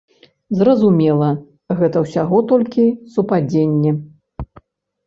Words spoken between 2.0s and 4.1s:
ўсяго толькі супадзенне.